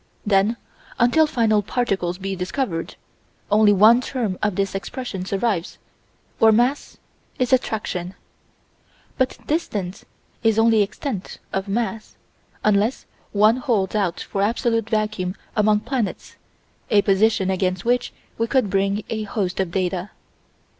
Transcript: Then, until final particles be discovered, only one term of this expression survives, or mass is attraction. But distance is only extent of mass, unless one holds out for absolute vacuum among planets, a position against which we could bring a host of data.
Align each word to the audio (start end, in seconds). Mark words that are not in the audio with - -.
Then, 0.25 0.57
until 0.97 1.27
final 1.27 1.61
particles 1.61 2.17
be 2.17 2.35
discovered, 2.35 2.95
only 3.51 3.71
one 3.71 4.01
term 4.01 4.39
of 4.41 4.55
this 4.55 4.73
expression 4.73 5.25
survives, 5.25 5.77
or 6.39 6.51
mass 6.51 6.97
is 7.37 7.53
attraction. 7.53 8.15
But 9.19 9.37
distance 9.45 10.03
is 10.41 10.57
only 10.57 10.81
extent 10.81 11.37
of 11.53 11.67
mass, 11.67 12.15
unless 12.63 13.05
one 13.31 13.57
holds 13.57 13.93
out 13.93 14.19
for 14.21 14.41
absolute 14.41 14.89
vacuum 14.89 15.35
among 15.55 15.81
planets, 15.81 16.35
a 16.89 17.03
position 17.03 17.51
against 17.51 17.85
which 17.85 18.11
we 18.39 18.47
could 18.47 18.71
bring 18.71 19.03
a 19.11 19.21
host 19.25 19.59
of 19.59 19.69
data. 19.69 20.09